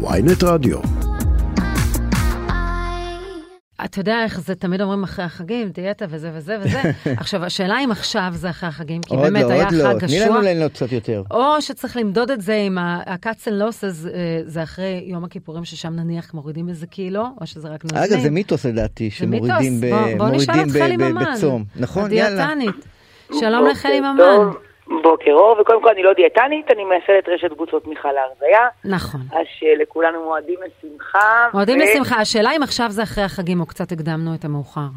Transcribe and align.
ויינט 0.00 0.42
רדיו. 0.42 0.78
אתה 3.84 4.00
יודע 4.00 4.24
איך 4.24 4.40
זה 4.40 4.54
תמיד 4.54 4.80
אומרים 4.80 5.02
אחרי 5.02 5.24
החגים, 5.24 5.68
דיאטה 5.68 6.04
וזה 6.08 6.30
וזה 6.34 6.56
וזה. 6.60 6.82
עכשיו, 7.20 7.44
השאלה 7.44 7.78
אם 7.84 7.90
עכשיו 7.90 8.28
זה 8.32 8.50
אחרי 8.50 8.68
החגים, 8.68 9.02
כי 9.02 9.14
עוד 9.14 9.22
באמת 9.22 9.42
לא, 9.44 9.50
היה 9.52 9.64
עוד 9.64 9.74
לא, 9.74 9.84
חג 9.84 10.06
תני 10.06 10.20
לנו 10.20 10.40
ליהנות 10.40 10.72
קצת 10.72 10.92
יותר. 10.92 11.22
או 11.30 11.62
שצריך 11.62 11.96
למדוד 11.96 12.30
את 12.30 12.40
זה 12.40 12.54
עם 12.54 12.78
ה-cuts 12.78 13.46
and 13.46 13.62
losses, 13.62 14.08
אה, 14.14 14.40
זה 14.46 14.62
אחרי 14.62 15.04
יום 15.06 15.24
הכיפורים, 15.24 15.64
ששם 15.64 15.92
נניח 15.92 16.34
מורידים 16.34 16.68
איזה 16.68 16.86
קילו, 16.86 17.24
או 17.40 17.46
שזה 17.46 17.68
רק 17.68 17.84
נוזלים. 17.84 18.02
אגב, 18.02 18.20
זה 18.22 18.30
מיתוס 18.30 18.66
לדעתי. 18.66 19.10
שמורידים. 19.10 19.80
בצום. 21.14 21.64
נכון, 21.76 22.12
יאללה. 22.12 22.44
הדיאטנית. 22.44 22.84
שלום 23.40 23.66
לחלי 23.66 24.00
ממן. 24.00 24.67
בוקר 25.02 25.32
אור, 25.32 25.60
וקודם 25.60 25.82
כל 25.82 25.88
אני 25.88 26.02
לא 26.02 26.12
דיאטנית, 26.12 26.70
אני 26.70 26.84
מייסדת 26.84 27.28
רשת 27.28 27.52
קבוצות 27.52 27.84
תמיכה 27.84 28.12
להרזיה, 28.12 28.68
נכון. 28.84 29.20
אז 29.32 29.46
שלכולנו 29.58 30.24
מועדים 30.24 30.58
לשמחה. 30.66 31.48
מועדים 31.52 31.78
ו- 31.78 31.82
לשמחה, 31.82 32.20
השאלה 32.20 32.50
אם 32.56 32.62
עכשיו 32.62 32.86
זה 32.90 33.02
אחרי 33.02 33.24
החגים, 33.24 33.60
או 33.60 33.66
קצת 33.66 33.92
הקדמנו 33.92 34.34
את 34.34 34.44
המאוחר. 34.44 34.88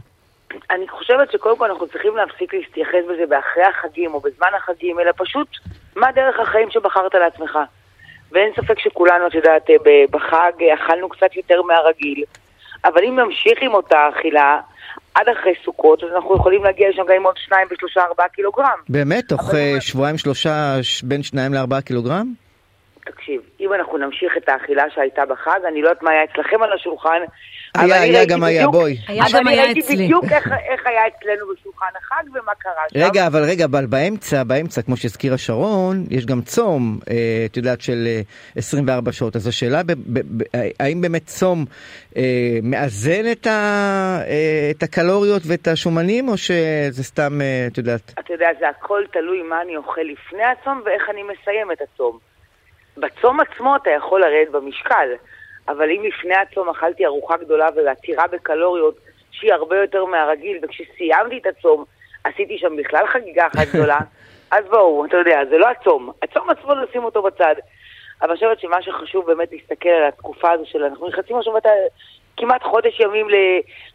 אני 0.71 0.87
חושבת 0.87 1.31
שקודם 1.31 1.57
כל 1.57 1.71
אנחנו 1.71 1.87
צריכים 1.87 2.15
להפסיק 2.15 2.53
להתייחס 2.53 3.03
בזה 3.09 3.25
באחרי 3.29 3.63
החגים 3.63 4.13
או 4.13 4.19
בזמן 4.19 4.47
החגים, 4.57 4.99
אלא 4.99 5.11
פשוט 5.17 5.47
מה 5.95 6.11
דרך 6.11 6.39
החיים 6.39 6.71
שבחרת 6.71 7.15
לעצמך. 7.15 7.59
ואין 8.31 8.53
ספק 8.55 8.79
שכולנו, 8.79 9.27
את 9.27 9.33
יודעת, 9.33 9.69
בחג 10.11 10.51
אכלנו 10.73 11.09
קצת 11.09 11.35
יותר 11.35 11.61
מהרגיל, 11.61 12.23
אבל 12.85 13.03
אם 13.03 13.19
נמשיך 13.19 13.59
עם 13.61 13.73
אותה 13.73 14.09
אכילה 14.09 14.59
עד 15.15 15.29
אחרי 15.29 15.53
סוכות, 15.65 16.03
אז 16.03 16.09
אנחנו 16.15 16.35
יכולים 16.35 16.63
להגיע 16.63 16.89
לשם 16.89 17.01
גם 17.07 17.15
עם 17.15 17.23
עוד 17.23 17.35
שניים 17.37 17.67
ושלושה 17.71 18.01
ארבעה 18.01 18.29
קילוגרם. 18.29 18.79
באמת? 18.89 19.27
תוך 19.27 19.53
אה, 19.55 19.81
שבועיים 19.81 20.17
שלושה, 20.17 20.75
בין 21.03 21.23
שניים 21.23 21.53
לארבעה 21.53 21.81
קילוגרם? 21.81 22.33
תקשיב, 23.05 23.41
אם 23.59 23.73
אנחנו 23.73 23.97
נמשיך 23.97 24.37
את 24.37 24.49
האכילה 24.49 24.83
שהייתה 24.95 25.25
בחג, 25.25 25.59
אני 25.67 25.81
לא 25.81 25.89
יודעת 25.89 26.03
מה 26.03 26.11
היה 26.11 26.23
אצלכם 26.23 26.63
על 26.63 26.73
השולחן, 26.73 27.21
אבל 27.75 27.91
היה, 27.91 28.01
אני 28.03 28.09
היה, 28.09 28.17
ראיתי 28.19 28.33
גם 28.33 28.43
היה, 28.43 28.59
בדיוק- 28.61 28.73
בואי. 28.75 28.97
היה 29.07 29.23
אבל 29.23 29.31
גם 29.39 29.47
אני 29.47 29.55
היה 29.55 29.63
ראיתי 29.65 29.79
אצלי. 29.79 29.95
בדיוק 30.05 30.23
איך, 30.25 30.47
איך 30.47 30.81
היה 30.87 31.01
אצלנו 31.07 31.45
בשולחן 31.53 31.85
החג 31.99 32.23
ומה 32.29 32.51
קרה 32.59 32.73
שם. 32.93 32.99
רגע, 32.99 33.27
אבל 33.27 33.43
רגע, 33.43 33.65
אבל 33.65 33.85
באמצע, 33.85 34.43
באמצע, 34.43 34.81
כמו 34.81 34.97
שהזכירה 34.97 35.37
שרון, 35.37 36.05
יש 36.09 36.25
גם 36.25 36.41
צום, 36.41 36.99
אה, 37.09 37.15
את 37.51 37.57
יודעת, 37.57 37.81
של 37.81 38.03
אה, 38.07 38.21
24 38.55 39.11
שעות. 39.11 39.35
אז 39.35 39.47
השאלה, 39.47 39.83
ב, 39.83 39.91
ב, 39.91 40.19
ב, 40.37 40.43
האם 40.79 41.01
באמת 41.01 41.25
צום 41.25 41.65
אה, 42.17 42.23
מאזן 42.63 43.31
את, 43.31 43.47
ה, 43.47 43.51
אה, 44.27 44.71
את 44.71 44.83
הקלוריות 44.83 45.41
ואת 45.47 45.67
השומנים, 45.67 46.27
או 46.29 46.37
שזה 46.37 47.03
סתם, 47.03 47.41
אה, 47.41 47.67
את 47.71 47.77
יודעת, 47.77 48.13
אתה 48.19 48.33
יודע, 48.33 48.47
זה 48.59 48.69
הכל 48.69 49.01
תלוי 49.13 49.41
מה 49.41 49.61
אני 49.61 49.77
אוכל 49.77 50.01
לפני 50.01 50.43
הצום 50.43 50.81
ואיך 50.85 51.03
אני 51.09 51.21
מסיים 51.23 51.71
את 51.71 51.77
הצום. 51.81 52.17
בצום 52.97 53.39
עצמו 53.39 53.75
אתה 53.75 53.89
יכול 53.97 54.21
לרדת 54.21 54.51
במשקל, 54.51 55.07
אבל 55.67 55.89
אם 55.89 56.03
לפני 56.03 56.35
הצום 56.35 56.69
אכלתי 56.69 57.05
ארוחה 57.05 57.37
גדולה 57.37 57.67
ועתירה 57.75 58.27
בקלוריות 58.27 58.95
שהיא 59.31 59.53
הרבה 59.53 59.81
יותר 59.81 60.05
מהרגיל, 60.05 60.57
וכשסיימתי 60.61 61.37
את 61.37 61.45
הצום 61.45 61.85
עשיתי 62.23 62.57
שם 62.57 62.75
בכלל 62.77 63.07
חגיגה 63.07 63.47
אחת 63.47 63.67
גדולה, 63.73 63.99
אז 64.51 64.65
בואו, 64.69 65.05
אתה 65.05 65.17
יודע, 65.17 65.39
זה 65.49 65.57
לא 65.57 65.67
הצום. 65.69 66.11
הצום 66.23 66.49
עצמו 66.49 66.73
נשים 66.73 67.03
אותו 67.03 67.21
בצד. 67.21 67.55
אבל 68.21 68.29
אני 68.29 68.35
חושבת 68.35 68.59
שמה 68.59 68.81
שחשוב 68.81 69.25
באמת 69.25 69.51
להסתכל 69.51 69.89
על 69.89 70.03
התקופה 70.07 70.51
הזו 70.51 70.65
של 70.65 70.83
אנחנו 70.83 71.07
נכנסים 71.07 71.37
עכשיו 71.37 71.57
ה- 71.57 71.59
כמעט 72.37 72.63
חודש 72.63 72.99
ימים 72.99 73.29
ל... 73.29 73.35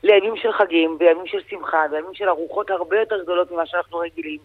לימים 0.02 0.36
של 0.36 0.52
חגים, 0.52 0.96
וימים 1.00 1.26
של 1.26 1.38
שמחה, 1.50 1.82
וימים 1.90 2.14
של 2.14 2.28
ארוחות 2.28 2.70
הרבה 2.70 3.00
יותר 3.00 3.22
גדולות 3.22 3.50
ממה 3.50 3.66
שאנחנו 3.66 3.98
רגילים. 3.98 4.38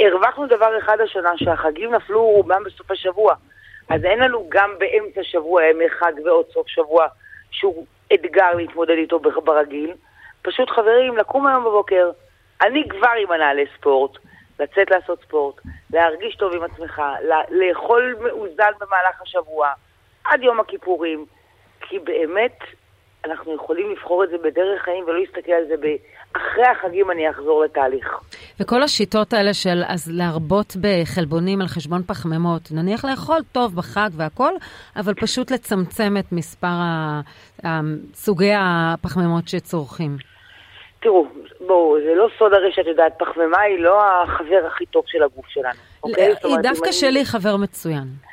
הרווחנו 0.00 0.46
דבר 0.46 0.78
אחד 0.78 1.00
השנה, 1.00 1.30
שהחגים 1.36 1.94
נפלו 1.94 2.22
רובם 2.22 2.64
בסוף 2.64 2.90
השבוע. 2.90 3.34
אז 3.88 4.04
אין 4.04 4.18
לנו 4.18 4.46
גם 4.48 4.74
באמצע 4.78 5.22
שבוע 5.22 5.64
ימי 5.64 5.90
חג 5.90 6.12
ועוד 6.24 6.46
סוף 6.52 6.68
שבוע 6.68 7.06
שהוא 7.50 7.86
אתגר 8.14 8.54
להתמודד 8.54 8.96
איתו 8.96 9.18
ברגיל. 9.18 9.94
פשוט 10.42 10.70
חברים, 10.70 11.16
לקום 11.16 11.46
היום 11.46 11.64
בבוקר, 11.64 12.10
אני 12.62 12.88
כבר 12.88 13.12
עם 13.22 13.28
מנהלי 13.28 13.64
ספורט, 13.76 14.18
לצאת 14.60 14.90
לעשות 14.90 15.22
ספורט, 15.22 15.54
להרגיש 15.90 16.36
טוב 16.36 16.54
עם 16.54 16.62
עצמך, 16.62 17.02
לאכול 17.50 18.16
מאוזן 18.20 18.72
במהלך 18.80 19.22
השבוע, 19.22 19.68
עד 20.24 20.42
יום 20.42 20.60
הכיפורים, 20.60 21.26
כי 21.80 21.98
באמת 21.98 22.58
אנחנו 23.24 23.54
יכולים 23.54 23.90
לבחור 23.90 24.24
את 24.24 24.30
זה 24.30 24.36
בדרך 24.38 24.82
חיים 24.82 25.04
ולא 25.04 25.20
להסתכל 25.20 25.52
על 25.52 25.64
זה 25.68 25.74
ב... 25.80 25.86
אחרי 26.36 26.66
החגים 26.66 27.10
אני 27.10 27.30
אחזור 27.30 27.64
לתהליך. 27.64 28.18
וכל 28.60 28.82
השיטות 28.82 29.32
האלה 29.32 29.54
של 29.54 29.82
אז 29.86 30.10
להרבות 30.12 30.76
בחלבונים 30.80 31.60
על 31.60 31.66
חשבון 31.66 32.02
פחמימות, 32.02 32.62
נניח 32.72 33.04
לאכול 33.04 33.38
טוב 33.52 33.76
בחג 33.76 34.10
והכל, 34.16 34.52
אבל 34.96 35.14
פשוט 35.14 35.50
לצמצם 35.50 36.16
את 36.18 36.32
מספר 36.32 36.76
סוגי 38.14 38.52
הפחמימות 38.56 39.48
שצורכים. 39.48 40.16
תראו, 41.00 41.26
בואו, 41.66 41.96
זה 42.04 42.14
לא 42.14 42.28
סוד 42.38 42.52
הרי 42.52 42.72
שאת 42.72 42.86
יודעת, 42.86 43.12
פחמימה 43.18 43.60
היא 43.60 43.78
לא 43.78 44.00
החבר 44.04 44.66
הכי 44.66 44.86
טוב 44.86 45.04
של 45.06 45.22
הגוף 45.22 45.46
שלנו. 45.48 45.78
אוקיי? 46.02 46.32
זאת 46.32 46.44
היא 46.44 46.56
דווקא 46.62 46.92
שלי 46.92 47.24
חבר 47.24 47.56
מצוין. 47.56 48.31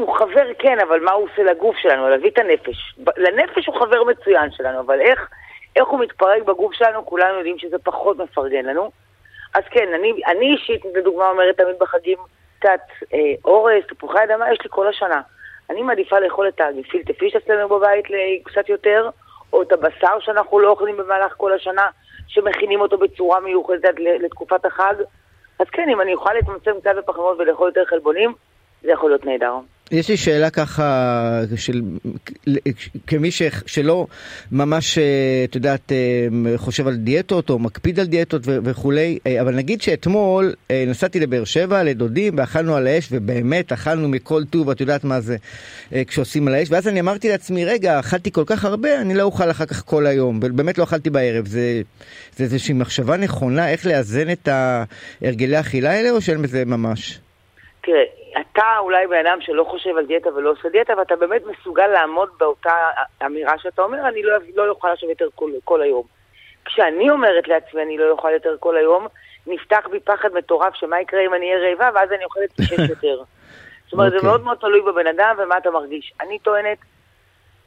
הוא 0.00 0.18
חבר 0.18 0.54
כן, 0.58 0.78
אבל 0.88 1.00
מה 1.00 1.12
הוא 1.12 1.28
עושה 1.32 1.42
לגוף 1.42 1.76
שלנו? 1.76 2.08
להביא 2.08 2.30
את 2.30 2.38
הנפש. 2.38 2.94
לנפש 3.16 3.66
הוא 3.66 3.80
חבר 3.80 4.04
מצוין 4.04 4.50
שלנו, 4.50 4.80
אבל 4.80 5.00
איך, 5.00 5.28
איך 5.76 5.88
הוא 5.88 6.00
מתפרק 6.00 6.42
בגוף 6.42 6.74
שלנו, 6.74 7.06
כולנו 7.06 7.36
יודעים 7.36 7.58
שזה 7.58 7.78
פחות 7.78 8.18
מפרגן 8.18 8.64
לנו. 8.64 8.90
אז 9.54 9.62
כן, 9.70 9.88
אני, 9.94 10.12
אני 10.26 10.52
אישית, 10.52 10.82
לדוגמה, 10.94 11.30
אומרת 11.30 11.56
תמיד 11.56 11.76
בחגים, 11.80 12.18
קצת 12.58 12.80
אה, 13.14 13.18
אורז, 13.44 13.82
תפוחי 13.88 14.24
אדמה, 14.24 14.52
יש 14.52 14.58
לי 14.64 14.70
כל 14.70 14.88
השנה. 14.88 15.20
אני 15.70 15.82
מעדיפה 15.82 16.18
לאכול 16.18 16.48
את 16.48 16.60
הגפילטע 16.60 17.12
פיש 17.12 17.36
אצלנו 17.36 17.68
בבית 17.68 18.04
קצת 18.44 18.68
יותר, 18.68 19.10
או 19.52 19.62
את 19.62 19.72
הבשר 19.72 20.20
שאנחנו 20.20 20.58
לא 20.58 20.68
אוכלים 20.68 20.96
במהלך 20.96 21.34
כל 21.36 21.52
השנה, 21.52 21.88
שמכינים 22.28 22.80
אותו 22.80 22.98
בצורה 22.98 23.40
מיוחדת 23.40 23.94
לתקופת 24.20 24.64
החג. 24.64 24.94
אז 25.58 25.66
כן, 25.72 25.88
אם 25.88 26.00
אני 26.00 26.14
אוכל 26.14 26.34
לצמצם 26.34 26.80
קצת 26.80 26.94
בפחמות 26.96 27.38
ולאכול 27.38 27.68
יותר 27.68 27.84
חלבונים, 27.84 28.34
זה 28.82 28.90
יכול 28.90 29.10
להיות 29.10 29.24
נהדר. 29.24 29.54
יש 29.90 30.08
לי 30.08 30.16
שאלה 30.16 30.50
ככה, 30.50 31.42
של, 31.56 31.82
כמי 33.06 33.30
ש, 33.30 33.42
שלא 33.66 34.06
ממש, 34.52 34.98
אה, 34.98 35.04
את 35.44 35.54
יודעת, 35.54 35.92
אה, 35.92 36.58
חושב 36.58 36.86
על 36.86 36.96
דיאטות 36.96 37.50
או 37.50 37.58
מקפיד 37.58 38.00
על 38.00 38.06
דיאטות 38.06 38.42
ו- 38.44 38.58
וכולי, 38.64 39.18
אה, 39.26 39.40
אבל 39.40 39.54
נגיד 39.54 39.82
שאתמול 39.82 40.54
נסעתי 40.86 41.20
לבאר 41.20 41.44
שבע 41.44 41.82
לדודים 41.82 42.34
ואכלנו 42.38 42.76
על 42.76 42.86
האש, 42.86 43.08
ובאמת 43.10 43.72
אכלנו 43.72 44.08
מכל 44.08 44.44
טוב, 44.44 44.70
את 44.70 44.80
יודעת 44.80 45.04
מה 45.04 45.20
זה 45.20 45.36
כשעושים 46.06 46.48
על 46.48 46.54
האש, 46.54 46.68
ואז 46.70 46.88
אני 46.88 47.00
אמרתי 47.00 47.28
לעצמי, 47.28 47.64
רגע, 47.64 48.00
אכלתי 48.00 48.32
כל 48.32 48.44
כך 48.46 48.64
הרבה, 48.64 49.00
אני 49.00 49.14
לא 49.14 49.22
אוכל 49.22 49.50
אחר 49.50 49.66
כך 49.66 49.84
כל 49.86 50.06
היום, 50.06 50.40
ובאמת 50.42 50.78
לא 50.78 50.84
אכלתי 50.84 51.10
בערב. 51.10 51.46
זה, 51.46 51.82
זה 52.36 52.44
איזושהי 52.44 52.74
מחשבה 52.74 53.16
נכונה 53.16 53.70
איך 53.70 53.86
לאזן 53.86 54.30
את 54.30 54.48
הרגלי 55.22 55.56
האכילה 55.56 55.90
האלה, 55.90 56.10
או 56.10 56.20
שאין 56.20 56.42
בזה 56.42 56.64
ממש? 56.64 57.18
תראה, 57.82 58.19
אתה 58.52 58.78
אולי 58.78 59.06
בן 59.06 59.26
אדם 59.26 59.40
שלא 59.40 59.64
חושב 59.64 59.96
על 59.96 60.06
דיאטה 60.06 60.34
ולא 60.34 60.50
עושה 60.50 60.68
דיאטה, 60.68 60.92
ואתה 60.98 61.16
באמת 61.16 61.42
מסוגל 61.46 61.86
לעמוד 61.86 62.28
באותה 62.38 62.72
אמירה 63.26 63.58
שאתה 63.58 63.82
אומר, 63.82 64.08
אני 64.08 64.22
לא, 64.22 64.32
לא 64.54 64.68
אוכל 64.68 64.88
עכשיו 64.88 65.08
יותר 65.08 65.28
כל, 65.34 65.50
כל 65.64 65.82
היום. 65.82 66.02
כשאני 66.64 67.10
אומרת 67.10 67.48
לעצמי, 67.48 67.82
אני 67.82 67.98
לא 67.98 68.10
אוכל 68.10 68.30
יותר 68.30 68.56
כל 68.60 68.76
היום, 68.76 69.06
נפתח 69.46 69.88
בי 69.90 70.00
פחד 70.00 70.28
מטורף 70.34 70.74
שמה 70.74 71.00
יקרה 71.00 71.20
אם 71.26 71.34
אני 71.34 71.54
אהיה 71.54 71.70
רעבה, 71.70 71.90
ואז 71.94 72.12
אני 72.12 72.24
אוכלת 72.24 72.50
שש 72.60 72.78
יותר. 72.90 73.22
זאת 73.84 73.92
אומרת, 73.92 74.12
okay. 74.12 74.16
אוקיי. 74.16 74.20
זה 74.20 74.26
מאוד 74.26 74.44
מאוד 74.44 74.58
תלוי 74.58 74.80
בבן 74.80 75.06
אדם 75.06 75.36
ומה 75.38 75.58
אתה 75.58 75.70
מרגיש. 75.70 76.12
אני 76.20 76.38
טוענת, 76.38 76.78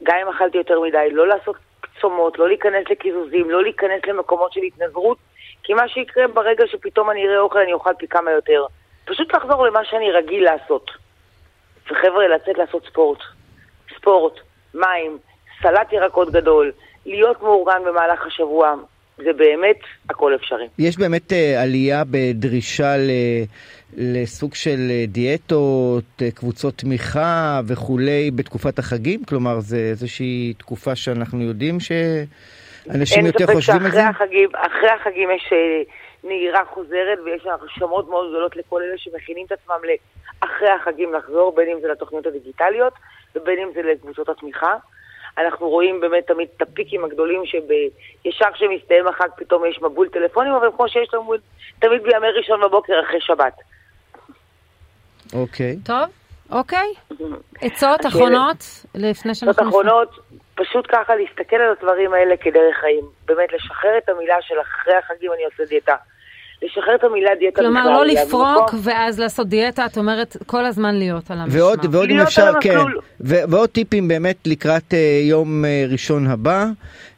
גם 0.02 0.16
אם 0.22 0.28
אכלתי 0.28 0.58
יותר 0.58 0.80
מדי, 0.80 1.08
לא 1.12 1.28
לעשות 1.28 1.56
צומות, 2.00 2.38
לא 2.38 2.48
להיכנס 2.48 2.84
לקיזוזים, 2.90 3.50
לא 3.50 3.62
להיכנס 3.62 4.00
למקומות 4.06 4.52
של 4.52 4.60
התנזרות, 4.60 5.18
כי 5.62 5.74
מה 5.74 5.88
שיקרה 5.88 6.28
ברגע 6.28 6.64
שפתאום 6.66 7.10
אני 7.10 7.26
אראה 7.28 7.38
אוכל, 7.38 7.58
אני 7.58 7.72
אוכל 7.72 7.94
פי 7.98 8.08
כמה 8.08 8.30
יותר. 8.30 8.66
פשוט 9.04 9.34
לחזור 9.34 9.66
למה 9.66 9.80
שאני 9.84 10.12
רגיל 10.12 10.44
לעשות. 10.44 10.90
וחבר'ה, 11.90 12.28
לצאת 12.28 12.58
לעשות 12.58 12.86
ספורט. 12.90 13.18
ספורט, 13.96 14.32
מים, 14.74 15.18
סלט 15.62 15.92
ירקות 15.92 16.30
גדול, 16.32 16.72
להיות 17.06 17.42
מאורגן 17.42 17.82
במהלך 17.86 18.26
השבוע, 18.26 18.74
זה 19.16 19.32
באמת 19.32 19.78
הכל 20.10 20.34
אפשרי. 20.34 20.68
יש 20.78 20.98
באמת 20.98 21.32
uh, 21.32 21.34
עלייה 21.62 22.02
בדרישה 22.10 22.96
ל, 22.96 23.10
לסוג 23.96 24.54
של 24.54 24.78
uh, 24.88 25.10
דיאטות, 25.10 26.04
uh, 26.18 26.34
קבוצות 26.34 26.74
תמיכה 26.74 27.60
וכולי 27.66 28.30
בתקופת 28.30 28.78
החגים? 28.78 29.24
כלומר, 29.24 29.60
זה 29.60 29.76
איזושהי 29.76 30.54
תקופה 30.58 30.96
שאנחנו 30.96 31.42
יודעים 31.42 31.78
שאנשים 31.80 33.26
יותר 33.26 33.46
חושבים 33.46 33.84
על 33.84 33.90
זה? 33.90 34.00
אין 34.00 34.12
ספק 34.12 34.18
שאחרי 34.18 34.26
החגים, 34.26 34.48
החגים 35.00 35.30
יש 35.30 35.52
uh, 35.52 35.90
נהירה 36.24 36.64
חוזרת 36.64 37.18
ויש 37.24 37.46
הרשמות 37.46 38.08
מאוד 38.08 38.28
גדולות 38.28 38.56
לכל 38.56 38.82
אלה 38.82 38.98
שמכינים 38.98 39.46
את 39.46 39.52
עצמם 39.52 39.80
לאחרי 40.42 40.70
החגים 40.70 41.14
לחזור, 41.14 41.54
בין 41.54 41.68
אם 41.68 41.80
זה 41.80 41.88
לתוכניות 41.88 42.26
הדיגיטליות 42.26 42.92
ובין 43.36 43.58
אם 43.58 43.68
זה 43.74 43.82
לקבוצות 43.82 44.28
התמיכה. 44.28 44.74
אנחנו 45.38 45.68
רואים 45.68 46.00
באמת 46.00 46.26
תמיד 46.26 46.48
את 46.56 46.62
הפיקים 46.62 47.04
הגדולים 47.04 47.42
שישר 47.46 48.52
כשמסתיים 48.54 49.06
החג 49.08 49.28
פתאום 49.36 49.64
יש 49.66 49.82
מבול 49.82 50.08
טלפונים, 50.08 50.52
אבל 50.52 50.68
כמו 50.76 50.88
שיש 50.88 51.14
לנו 51.14 51.34
תמיד 51.78 52.02
בימי 52.02 52.28
ראשון 52.36 52.60
בבוקר 52.60 53.00
אחרי 53.06 53.20
שבת. 53.20 53.54
אוקיי. 55.34 55.76
טוב, 55.84 56.08
אוקיי. 56.50 56.94
עצות 57.60 58.06
אחרונות 58.06 58.56
לפני 58.94 59.34
שאנחנו... 59.34 59.62
עצות 59.62 59.68
אחרונות, 59.68 60.08
פשוט 60.54 60.86
ככה 60.88 61.16
להסתכל 61.16 61.56
על 61.56 61.70
הדברים 61.78 62.14
האלה 62.14 62.36
כדרך 62.36 62.76
חיים. 62.80 63.04
באמת, 63.24 63.52
לשחרר 63.52 63.98
את 63.98 64.08
המילה 64.08 64.36
של 64.40 64.54
אחרי 64.60 64.94
החגים 64.94 65.32
אני 65.32 65.44
עושה 65.44 65.64
דיאטה. 65.64 65.96
לשחרר 66.62 66.94
את 66.94 67.04
המילה 67.04 67.30
דיאטה 67.34 67.60
כלומר, 67.60 67.90
לא 67.92 68.04
לפרוק. 68.06 68.70
ואז 68.84 69.20
לעשות 69.20 69.46
דיאטה, 69.48 69.86
את 69.86 69.96
אומרת 69.98 70.36
כל 70.46 70.64
הזמן 70.64 70.94
להיות 70.94 71.30
על 71.30 71.38
המשמר. 71.38 71.60
ועוד, 71.64 71.94
ועוד 71.94 72.10
אם 72.10 72.20
אפשר, 72.20 72.52
כן. 72.60 72.78
ו- 73.20 73.50
ועוד 73.50 73.68
טיפים 73.68 74.08
באמת 74.08 74.36
לקראת 74.46 74.94
אה, 74.94 74.98
יום 75.22 75.64
אה, 75.64 75.84
ראשון 75.92 76.26
הבא, 76.26 76.64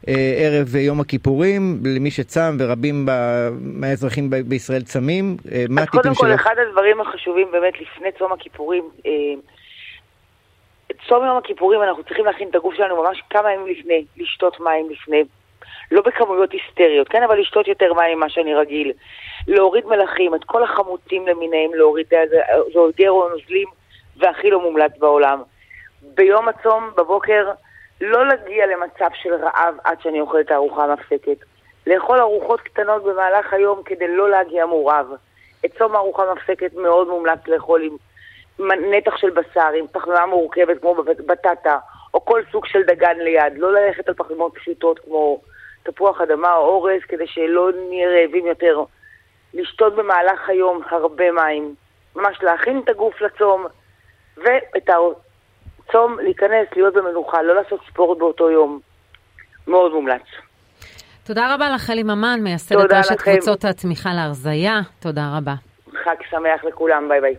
אה, 0.07 0.13
ערב 0.37 0.75
אה, 0.75 0.81
יום 0.81 0.99
הכיפורים, 0.99 1.79
למי 1.85 2.11
שצם 2.11 2.57
ורבים 2.59 3.05
ב- 3.05 3.49
מהאזרחים 3.61 4.29
ב- 4.29 4.35
בישראל 4.35 4.81
צמים, 4.81 5.37
אה, 5.51 5.65
מה 5.69 5.81
אז 5.81 5.87
קודם 5.87 6.11
הטיפים 6.11 6.27
כל, 6.27 6.31
שלך? 6.33 6.41
אחד 6.41 6.55
הדברים 6.67 7.01
החשובים 7.01 7.47
באמת 7.51 7.73
לפני 7.81 8.07
צום 8.19 8.31
הכיפורים, 8.33 8.83
אה, 9.05 9.11
צום 11.07 11.25
יום 11.25 11.37
הכיפורים 11.37 11.81
אנחנו 11.83 12.03
צריכים 12.03 12.25
להכין 12.25 12.47
את 12.49 12.55
הגוף 12.55 12.73
שלנו 12.75 13.03
ממש 13.03 13.23
כמה 13.29 13.53
ימים 13.53 13.67
לפני, 13.79 14.05
לשתות 14.17 14.59
מים 14.59 14.89
לפני, 14.89 15.23
לא 15.91 16.01
בכמויות 16.01 16.51
היסטריות, 16.51 17.07
כן, 17.07 17.23
אבל 17.23 17.39
לשתות 17.39 17.67
יותר 17.67 17.93
מים 17.93 18.17
ממה 18.17 18.29
שאני 18.29 18.53
רגיל, 18.55 18.91
להוריד 19.47 19.85
מלחים, 19.85 20.35
את 20.35 20.43
כל 20.43 20.63
החמוצים 20.63 21.27
למיניהם 21.27 21.73
להוריד, 21.73 22.07
זה, 22.09 22.23
זה 22.73 22.79
גרו 22.97 23.29
נוזלים 23.29 23.67
והכי 24.17 24.49
לא 24.49 24.61
מומלץ 24.61 24.91
בעולם. 24.99 25.41
ביום 26.01 26.47
הצום, 26.47 26.89
בבוקר, 26.97 27.51
לא 28.01 28.27
להגיע 28.27 28.65
למצב 28.65 29.07
של 29.13 29.33
רעב 29.33 29.75
עד 29.83 30.01
שאני 30.01 30.21
אוכלת 30.21 30.45
את 30.45 30.51
הארוחה 30.51 30.83
המפסקת. 30.83 31.37
לאכול 31.87 32.19
ארוחות 32.19 32.61
קטנות 32.61 33.03
במהלך 33.03 33.53
היום 33.53 33.83
כדי 33.85 34.07
לא 34.07 34.29
להגיע 34.29 34.65
מורעב. 34.65 35.07
את 35.65 35.71
צום 35.77 35.95
הארוחה 35.95 36.23
המפסקת 36.23 36.73
מאוד 36.73 37.07
מומלץ 37.07 37.39
לאכול 37.47 37.81
עם 37.83 37.97
נתח 38.91 39.17
של 39.17 39.29
בשר, 39.29 39.69
עם 39.75 39.87
פחמימה 39.87 40.25
מורכבת 40.25 40.81
כמו 40.81 40.95
בט- 40.95 41.25
בטטה, 41.25 41.77
או 42.13 42.25
כל 42.25 42.41
סוג 42.51 42.65
של 42.65 42.83
דגן 42.83 43.17
ליד. 43.17 43.53
לא 43.57 43.73
ללכת 43.73 44.07
על 44.07 44.13
פחמימות 44.13 44.53
פשוטות 44.55 44.99
כמו 44.99 45.41
תפוח 45.83 46.21
אדמה 46.21 46.55
או 46.55 46.65
אורז, 46.65 47.01
כדי 47.07 47.27
שלא 47.27 47.69
נהיה 47.89 48.09
רעבים 48.09 48.45
יותר. 48.45 48.83
לשתות 49.53 49.95
במהלך 49.95 50.49
היום 50.49 50.81
הרבה 50.89 51.31
מים. 51.31 51.75
ממש 52.15 52.37
להכין 52.41 52.81
את 52.83 52.89
הגוף 52.89 53.21
לצום, 53.21 53.65
ואת 54.37 54.89
הצום 54.89 56.19
להיכנס, 56.19 56.67
להיות 56.75 56.93
במנוחה, 56.93 57.41
לא 57.41 57.55
לעשות 57.55 57.79
ספורט 57.89 58.17
באותו 58.17 58.51
יום. 58.51 58.79
מאוד 59.67 59.91
מומלץ. 59.91 60.21
תודה 61.23 61.53
רבה 61.53 61.69
לך, 61.69 61.89
אלי 61.89 62.03
ממן, 62.03 62.39
מייסדת 62.43 62.93
רשת 62.93 63.11
לכם. 63.11 63.31
קבוצות 63.31 63.65
התמיכה 63.65 64.09
להרזייה. 64.13 64.79
תודה 64.99 65.21
רבה. 65.37 65.53
חג 66.03 66.15
שמח 66.29 66.63
לכולם, 66.63 67.09
ביי 67.09 67.21
ביי. 67.21 67.35